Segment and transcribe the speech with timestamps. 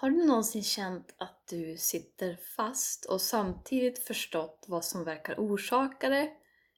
[0.00, 6.08] Har du någonsin känt att du sitter fast och samtidigt förstått vad som verkar orsaka
[6.08, 6.32] det,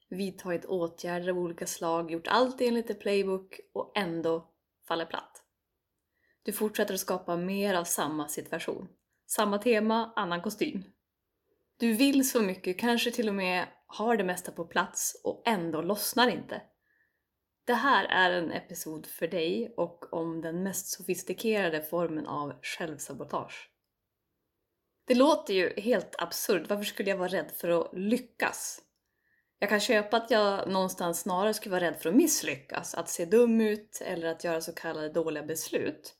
[0.09, 4.49] vidtagit åtgärder av olika slag, gjort allt enligt en playbook och ändå
[4.87, 5.43] faller platt?
[6.43, 8.87] Du fortsätter att skapa mer av samma situation.
[9.27, 10.83] Samma tema, annan kostym.
[11.77, 15.81] Du vill så mycket, kanske till och med har det mesta på plats och ändå
[15.81, 16.61] lossnar inte.
[17.65, 23.69] Det här är en episod för dig och om den mest sofistikerade formen av självsabotage.
[25.07, 28.81] Det låter ju helt absurt, varför skulle jag vara rädd för att lyckas?
[29.59, 33.25] Jag kan köpa att jag någonstans snarare skulle vara rädd för att misslyckas, att se
[33.25, 36.15] dum ut eller att göra så kallade dåliga beslut.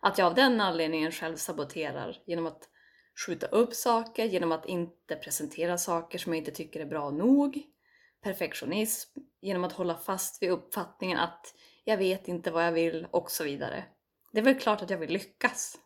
[0.00, 2.68] Att jag av den anledningen själv saboterar genom att
[3.26, 7.62] skjuta upp saker, genom att inte presentera saker som jag inte tycker är bra nog,
[8.22, 13.30] perfektionism genom att hålla fast vid uppfattningen att jag vet inte vad jag vill och
[13.30, 13.84] så vidare.
[14.32, 15.78] Det är väl klart att jag vill lyckas.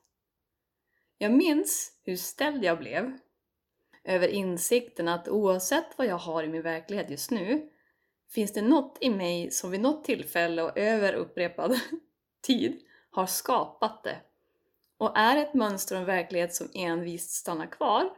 [1.19, 3.19] Jag minns hur ställd jag blev
[4.05, 7.71] över insikten att oavsett vad jag har i min verklighet just nu
[8.31, 11.81] finns det något i mig som vid något tillfälle och över upprepad
[12.43, 14.21] tid har skapat det.
[14.99, 18.11] Och är ett mönster och en verklighet som envist stannar kvar,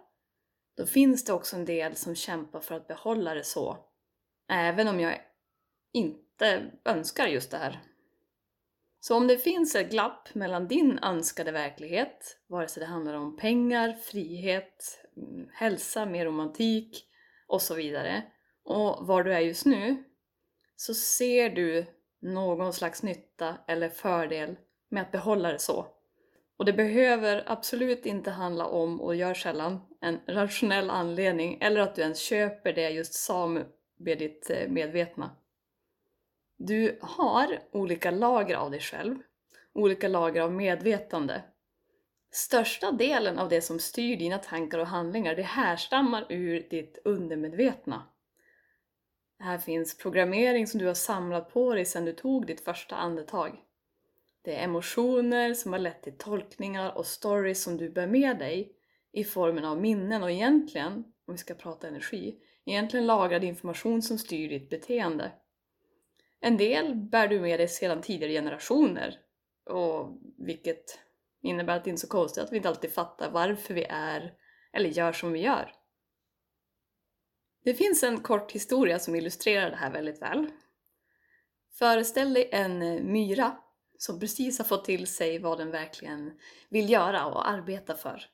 [0.76, 3.87] då finns det också en del som kämpar för att behålla det så
[4.48, 5.20] Även om jag
[5.92, 7.80] inte önskar just det här.
[9.00, 13.36] Så om det finns ett glapp mellan din önskade verklighet, vare sig det handlar om
[13.36, 17.04] pengar, frihet, mm, hälsa, mer romantik
[17.46, 18.22] och så vidare,
[18.64, 20.04] och var du är just nu,
[20.76, 21.86] så ser du
[22.20, 24.56] någon slags nytta eller fördel
[24.88, 25.86] med att behålla det så.
[26.56, 31.94] Och det behöver absolut inte handla om, och gör sällan, en rationell anledning eller att
[31.94, 33.46] du ens köper det just sa
[33.98, 35.30] med ditt eh, medvetna.
[36.56, 39.18] Du har olika lager av dig själv,
[39.72, 41.42] olika lager av medvetande.
[42.30, 48.02] Största delen av det som styr dina tankar och handlingar, det härstammar ur ditt undermedvetna.
[49.38, 53.60] Här finns programmering som du har samlat på dig sedan du tog ditt första andetag.
[54.42, 58.72] Det är emotioner som har lett till tolkningar och stories som du bär med dig
[59.12, 60.92] i formen av minnen och egentligen,
[61.26, 65.32] om vi ska prata energi, egentligen lagrad information som styr ditt beteende.
[66.40, 69.18] En del bär du med dig sedan tidigare generationer,
[69.64, 70.98] och vilket
[71.42, 74.34] innebär att det inte är så konstigt att vi inte alltid fattar varför vi är
[74.72, 75.74] eller gör som vi gör.
[77.64, 80.50] Det finns en kort historia som illustrerar det här väldigt väl.
[81.78, 83.56] Föreställ dig en eh, myra
[83.98, 86.32] som precis har fått till sig vad den verkligen
[86.68, 88.24] vill göra och arbeta för.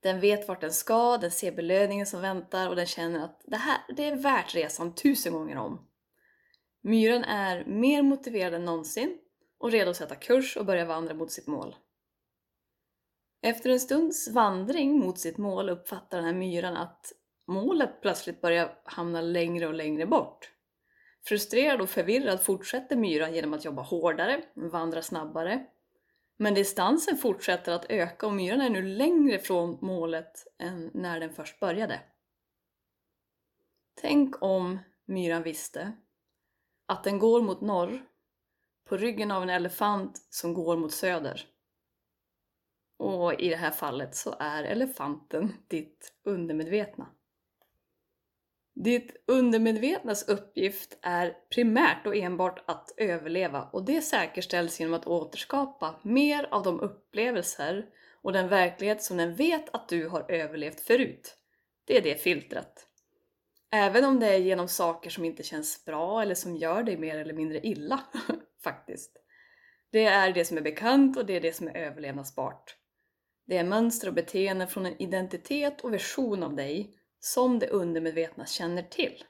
[0.00, 3.56] Den vet vart den ska, den ser belöningen som väntar och den känner att det
[3.56, 5.88] här det är värt resan tusen gånger om.
[6.80, 9.18] Myren är mer motiverad än någonsin
[9.58, 11.76] och redo att sätta kurs och börja vandra mot sitt mål.
[13.42, 17.12] Efter en stunds vandring mot sitt mål uppfattar den här myran att
[17.46, 20.52] målet plötsligt börjar hamna längre och längre bort.
[21.24, 25.66] Frustrerad och förvirrad fortsätter myran genom att jobba hårdare, vandra snabbare
[26.40, 31.32] men distansen fortsätter att öka och myran är nu längre från målet än när den
[31.34, 32.00] först började.
[34.00, 35.92] Tänk om myran visste
[36.86, 38.06] att den går mot norr
[38.88, 41.46] på ryggen av en elefant som går mot söder.
[42.96, 47.06] Och i det här fallet så är elefanten ditt undermedvetna.
[48.84, 56.00] Ditt undermedvetnas uppgift är primärt och enbart att överleva och det säkerställs genom att återskapa
[56.02, 57.86] mer av de upplevelser
[58.22, 61.36] och den verklighet som den vet att du har överlevt förut.
[61.84, 62.86] Det är det filtret.
[63.70, 67.18] Även om det är genom saker som inte känns bra eller som gör dig mer
[67.18, 68.00] eller mindre illa,
[68.64, 69.12] faktiskt.
[69.92, 72.76] Det är det som är bekant och det är det som är överlevnadsbart.
[73.46, 78.46] Det är mönster och beteenden från en identitet och version av dig som det undermedvetna
[78.46, 79.24] känner till.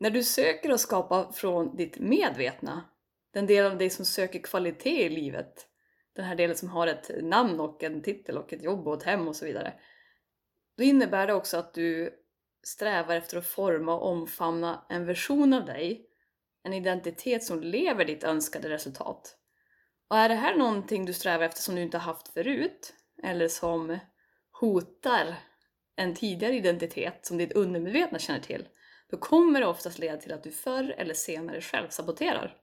[0.00, 2.84] När du söker och skapar från ditt medvetna,
[3.32, 5.66] den del av dig som söker kvalitet i livet,
[6.12, 9.02] den här delen som har ett namn och en titel och ett jobb och ett
[9.02, 9.74] hem och så vidare,
[10.76, 12.14] då innebär det också att du
[12.62, 16.06] strävar efter att forma och omfamna en version av dig,
[16.62, 19.36] en identitet som lever ditt önskade resultat.
[20.08, 23.98] Och är det här någonting du strävar efter som du inte haft förut, eller som
[24.50, 25.36] hotar
[26.00, 28.68] en tidigare identitet som ditt undermedvetna känner till,
[29.10, 32.56] då kommer det oftast leda till att du förr eller senare själv saboterar.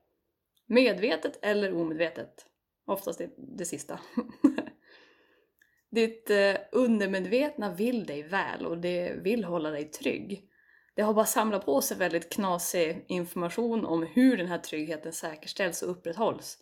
[0.68, 2.46] Medvetet eller omedvetet.
[2.86, 4.00] Oftast det, det sista.
[5.92, 10.50] Ditt eh, undermedvetna vill dig väl och det vill hålla dig trygg.
[10.96, 15.82] Det har bara samlat på sig väldigt knasig information om hur den här tryggheten säkerställs
[15.82, 16.58] och upprätthålls.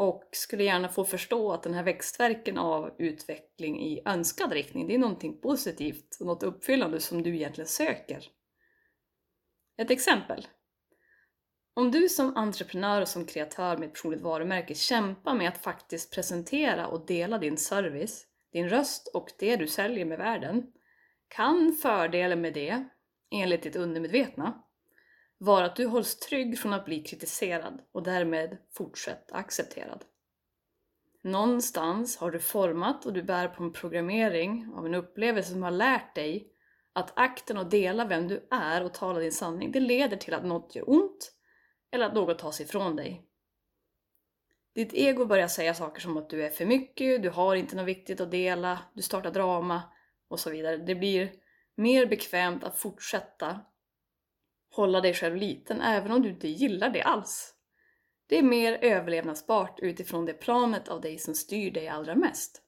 [0.00, 4.94] Och skulle gärna få förstå att den här växtverken av utveckling i önskad riktning, det
[4.94, 8.24] är någonting positivt och något uppfyllande som du egentligen söker.
[9.78, 10.46] Ett exempel.
[11.74, 16.14] Om du som entreprenör och som kreatör med ett personligt varumärke kämpar med att faktiskt
[16.14, 20.66] presentera och dela din service, din röst och det du säljer med världen,
[21.28, 22.84] kan fördelen med det,
[23.30, 24.62] enligt ditt undermedvetna,
[25.42, 30.04] var att du hålls trygg från att bli kritiserad och därmed fortsatt accepterad.
[31.22, 35.70] Någonstans har du format och du bär på en programmering av en upplevelse som har
[35.70, 36.52] lärt dig
[36.92, 40.44] att akten att dela vem du är och tala din sanning, det leder till att
[40.44, 41.32] något gör ont
[41.90, 43.26] eller att något tas ifrån dig.
[44.74, 47.86] Ditt ego börjar säga saker som att du är för mycket, du har inte något
[47.86, 49.82] viktigt att dela, du startar drama
[50.28, 50.76] och så vidare.
[50.76, 51.32] Det blir
[51.74, 53.60] mer bekvämt att fortsätta
[54.70, 57.54] hålla dig själv liten även om du inte gillar det alls.
[58.26, 62.62] Det är mer överlevnadsbart utifrån det planet av dig som styr dig allra mest.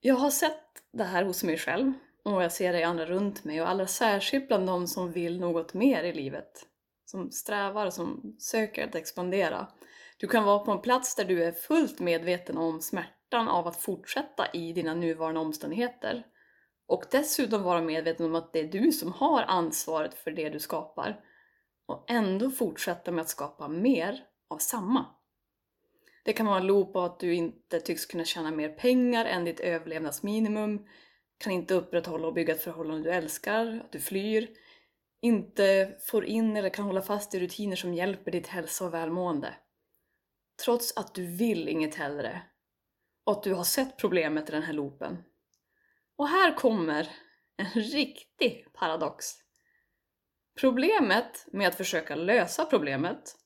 [0.00, 1.92] Jag har sett det här hos mig själv
[2.24, 5.40] och jag ser det i andra runt mig och allra särskilt bland de som vill
[5.40, 6.66] något mer i livet.
[7.04, 9.66] Som strävar, som söker att expandera.
[10.18, 13.82] Du kan vara på en plats där du är fullt medveten om smärtan av att
[13.82, 16.26] fortsätta i dina nuvarande omständigheter.
[16.90, 20.60] Och dessutom vara medveten om att det är du som har ansvaret för det du
[20.60, 21.20] skapar.
[21.86, 25.06] Och ändå fortsätta med att skapa mer av samma.
[26.24, 29.44] Det kan vara en loop av att du inte tycks kunna tjäna mer pengar än
[29.44, 30.86] ditt överlevnadsminimum,
[31.38, 34.48] kan inte upprätthålla och bygga ett förhållande du älskar, att du flyr,
[35.22, 39.54] inte får in eller kan hålla fast i rutiner som hjälper ditt hälsa och välmående.
[40.64, 42.42] Trots att du vill inget hellre
[43.24, 45.16] och att du har sett problemet i den här loopen.
[46.20, 47.08] Och här kommer
[47.56, 49.26] en riktig paradox.
[50.60, 53.36] Problemet med att försöka lösa problemet,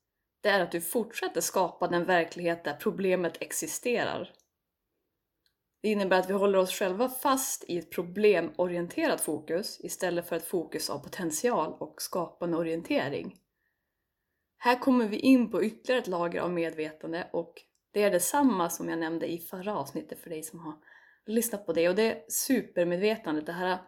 [0.41, 4.33] det är att du fortsätter skapa den verklighet där problemet existerar.
[5.83, 10.49] Det innebär att vi håller oss själva fast i ett problemorienterat fokus istället för ett
[10.49, 13.37] fokus av potential och skapande orientering.
[14.59, 17.55] Här kommer vi in på ytterligare ett lager av medvetande och
[17.93, 20.75] det är detsamma som jag nämnde i förra avsnittet för dig som har
[21.27, 23.79] Lyssna på det och det är supermedvetandet, det här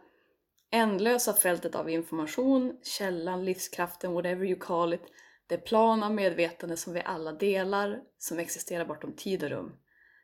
[0.73, 5.03] ändlösa fältet av information, källan, livskraften, whatever you call it,
[5.47, 9.73] det plan av medvetande som vi alla delar, som existerar bortom tid och rum.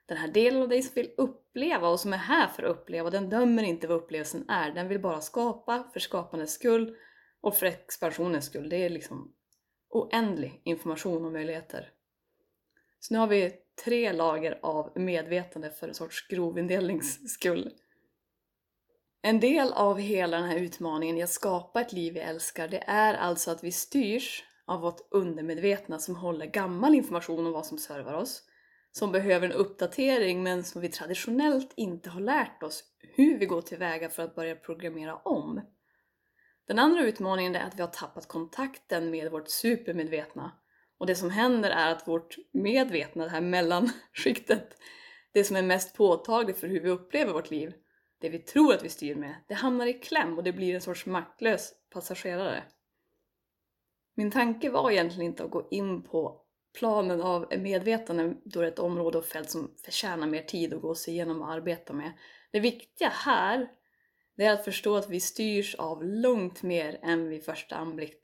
[0.06, 3.10] Den här delen av dig som vill uppleva och som är här för att uppleva,
[3.10, 4.70] den dömer inte vad upplevelsen är.
[4.70, 6.96] Den vill bara skapa för skapandets skull
[7.40, 8.68] och för expansionens skull.
[8.68, 9.34] Det är liksom
[9.90, 11.90] oändlig information och möjligheter.
[13.00, 13.52] Så nu har vi
[13.84, 17.72] tre lager av medvetande för en sorts grovindelnings skull.
[19.22, 22.84] En del av hela den här utmaningen i att skapa ett liv vi älskar, det
[22.86, 27.78] är alltså att vi styrs av vårt undermedvetna som håller gammal information om vad som
[27.78, 28.42] servar oss
[28.92, 33.62] som behöver en uppdatering men som vi traditionellt inte har lärt oss hur vi går
[33.62, 35.60] tillväga för att börja programmera om.
[36.66, 40.52] Den andra utmaningen är att vi har tappat kontakten med vårt supermedvetna.
[41.02, 44.76] Och det som händer är att vårt medvetna, det här mellanskiktet,
[45.32, 47.74] det som är mest påtagligt för hur vi upplever vårt liv,
[48.20, 50.80] det vi tror att vi styr med, det hamnar i kläm och det blir en
[50.80, 52.64] sorts maktlös passagerare.
[54.14, 56.40] Min tanke var egentligen inte att gå in på
[56.78, 60.82] planen av medvetande då det är ett område och fält som förtjänar mer tid att
[60.82, 62.12] gå sig igenom och arbeta med.
[62.50, 63.68] Det viktiga här
[64.36, 68.21] det är att förstå att vi styrs av långt mer än vid första anblick.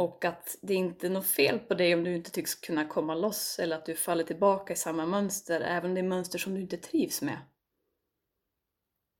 [0.00, 3.14] Och att det inte är något fel på dig om du inte tycks kunna komma
[3.14, 6.54] loss eller att du faller tillbaka i samma mönster, även om det är mönster som
[6.54, 7.38] du inte trivs med.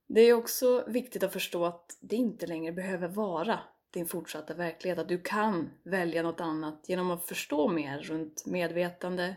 [0.09, 3.61] Det är också viktigt att förstå att det inte längre behöver vara
[3.91, 4.99] din fortsatta verklighet.
[4.99, 9.37] Att du kan välja något annat genom att förstå mer runt medvetande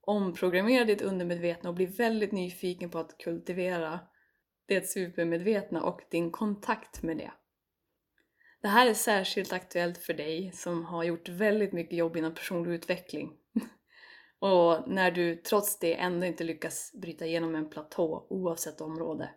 [0.00, 4.00] omprogrammera ditt undermedvetna och bli väldigt nyfiken på att kultivera
[4.66, 7.32] det supermedvetna och din kontakt med det.
[8.64, 12.72] Det här är särskilt aktuellt för dig som har gjort väldigt mycket jobb inom personlig
[12.72, 13.32] utveckling.
[14.38, 19.30] och när du trots det ändå inte lyckas bryta igenom en platå oavsett område.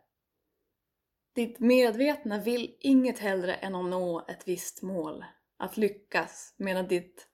[1.36, 5.26] Ditt medvetna vill inget hellre än att nå ett visst mål,
[5.58, 7.28] att lyckas, medan ditt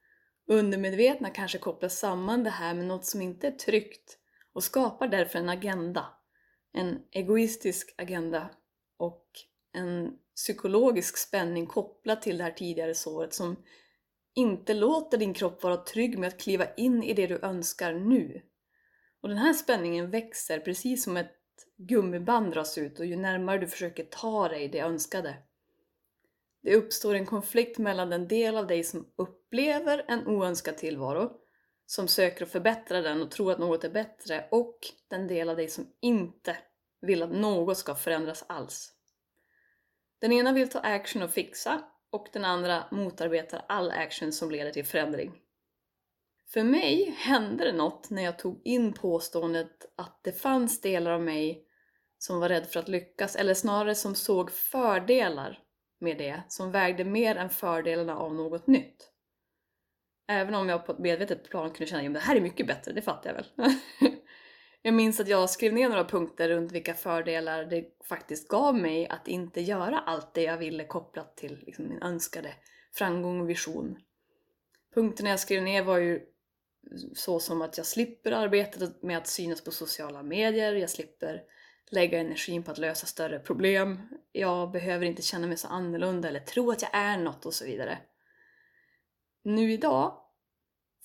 [0.47, 4.17] undermedvetna kanske kopplar samman det här med något som inte är tryggt
[4.53, 6.05] och skapar därför en agenda.
[6.71, 8.50] En egoistisk agenda
[8.97, 9.27] och
[9.73, 13.55] en psykologisk spänning kopplad till det här tidigare såret som
[14.35, 18.41] inte låter din kropp vara trygg med att kliva in i det du önskar nu.
[19.21, 21.35] Och den här spänningen växer precis som ett
[21.77, 25.37] gummiband dras ut och ju närmare du försöker ta dig det önskade.
[26.63, 31.31] Det uppstår en konflikt mellan den del av dig som upplever en oönskad tillvaro,
[31.85, 35.55] som söker att förbättra den och tror att något är bättre, och den del av
[35.55, 36.57] dig som inte
[37.01, 38.91] vill att något ska förändras alls.
[40.24, 44.72] Den ena vill ta action och fixa, och den andra motarbetar all action som leder
[44.72, 45.32] till förändring.
[46.53, 51.22] För mig hände det något när jag tog in påståendet att det fanns delar av
[51.22, 51.65] mig
[52.18, 55.60] som var rädd för att lyckas, eller snarare som såg fördelar
[56.00, 59.12] med det, som vägde mer än fördelarna av något nytt.
[60.27, 62.94] Även om jag på ett medvetet plan kunde känna att det här är mycket bättre,
[62.94, 63.74] det fattar jag väl.
[64.85, 69.07] jag minns att jag skrev ner några punkter runt vilka fördelar det faktiskt gav mig
[69.07, 72.53] att inte göra allt det jag ville kopplat till liksom, min önskade
[72.93, 73.97] framgång och vision.
[74.93, 76.21] Punkterna jag skrev ner var ju
[77.13, 81.43] så som att jag slipper arbetet med att synas på sociala medier, jag slipper
[81.91, 83.99] lägga energin på att lösa större problem,
[84.31, 87.65] jag behöver inte känna mig så annorlunda eller tro att jag är något och så
[87.65, 87.97] vidare.
[89.43, 90.17] Nu idag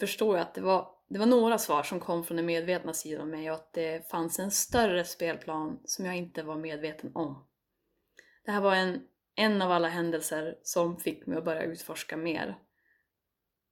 [0.01, 3.21] förstår jag att det var, det var några svar som kom från den medvetna sidan
[3.21, 7.47] av mig och att det fanns en större spelplan som jag inte var medveten om.
[8.45, 9.01] Det här var en,
[9.35, 12.59] en av alla händelser som fick mig att börja utforska mer.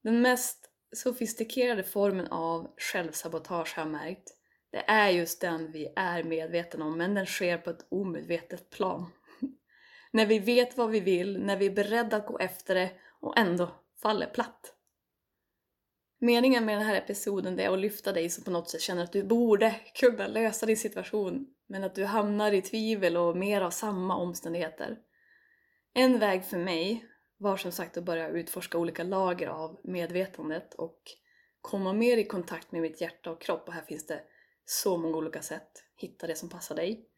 [0.03, 4.37] Den mest sofistikerade formen av självsabotage har jag märkt,
[4.71, 9.11] det är just den vi är medvetna om, men den sker på ett omedvetet plan.
[10.13, 12.91] när vi vet vad vi vill, när vi är beredda att gå efter det
[13.21, 13.71] och ändå
[14.03, 14.76] faller platt.
[16.19, 19.13] Meningen med den här episoden är att lyfta dig som på något sätt känner att
[19.13, 23.71] du borde kunna lösa din situation, men att du hamnar i tvivel och mer av
[23.71, 24.99] samma omständigheter.
[25.95, 27.05] En väg för mig
[27.39, 31.01] var som sagt att börja utforska olika lager av medvetandet och
[31.61, 34.21] komma mer i kontakt med mitt hjärta och kropp och här finns det
[34.65, 35.71] så många olika sätt.
[35.97, 37.09] Hitta det som passar dig.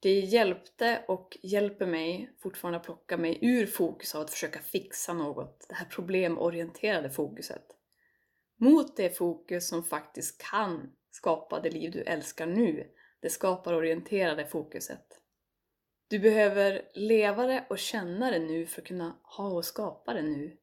[0.00, 5.12] Det hjälpte och hjälper mig fortfarande att plocka mig ur fokus av att försöka fixa
[5.12, 7.77] något, det här problemorienterade fokuset.
[8.60, 12.86] Mot det fokus som faktiskt kan skapa det liv du älskar nu,
[13.20, 15.20] det skaparorienterade fokuset.
[16.08, 20.22] Du behöver leva det och känna det nu för att kunna ha och skapa det
[20.22, 20.56] nu.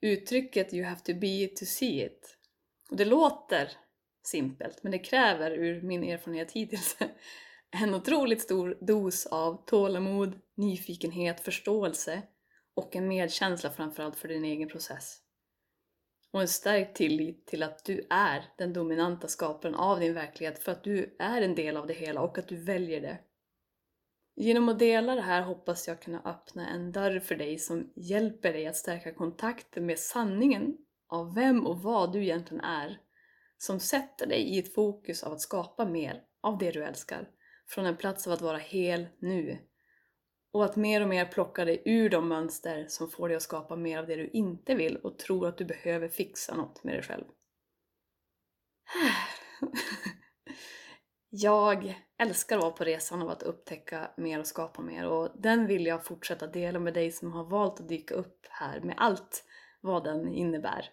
[0.00, 2.36] Uttrycket “you have to be it to see it”
[2.90, 3.70] och det låter
[4.26, 6.96] simpelt, men det kräver ur min erfarenhet hittills
[7.82, 12.22] en otroligt stor dos av tålamod, nyfikenhet, förståelse
[12.74, 15.23] och en medkänsla framförallt för din egen process.
[16.34, 20.72] Och en stark tillit till att du är den dominanta skaparen av din verklighet för
[20.72, 23.18] att du är en del av det hela och att du väljer det.
[24.36, 28.52] Genom att dela det här hoppas jag kunna öppna en dörr för dig som hjälper
[28.52, 30.76] dig att stärka kontakten med sanningen
[31.08, 33.00] av vem och vad du egentligen är
[33.58, 37.28] som sätter dig i ett fokus av att skapa mer av det du älskar,
[37.66, 39.58] från en plats av att vara hel nu.
[40.54, 43.76] Och att mer och mer plocka dig ur de mönster som får dig att skapa
[43.76, 47.02] mer av det du inte vill och tror att du behöver fixa något med dig
[47.02, 47.24] själv.
[51.30, 55.66] Jag älskar att vara på resan av att upptäcka mer och skapa mer och den
[55.66, 59.44] vill jag fortsätta dela med dig som har valt att dyka upp här med allt
[59.80, 60.90] vad den innebär.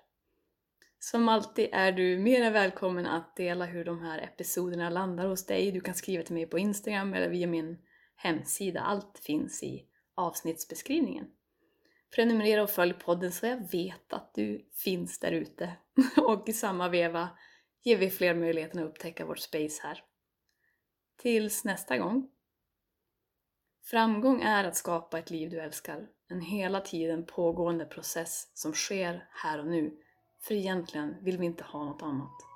[1.00, 5.46] Som alltid är du mer än välkommen att dela hur de här episoderna landar hos
[5.46, 5.72] dig.
[5.72, 7.78] Du kan skriva till mig på Instagram eller via min
[8.22, 8.82] hemsida.
[8.82, 9.86] Allt finns i
[10.16, 11.28] avsnittsbeskrivningen.
[12.16, 15.74] Prenumerera och följ podden så jag vet att du finns där ute.
[16.18, 17.30] och i samma veva
[17.84, 20.04] ger vi fler möjligheten att upptäcka vårt space här.
[21.18, 22.30] Tills nästa gång.
[23.84, 26.08] Framgång är att skapa ett liv du älskar.
[26.28, 29.98] En hela tiden pågående process som sker här och nu
[30.40, 32.51] för egentligen vill vi inte ha något annat.